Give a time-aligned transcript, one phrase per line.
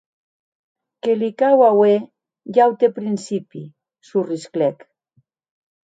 [1.07, 3.65] Que li cau auer un aute principi!,
[4.13, 4.87] sorrisclèc.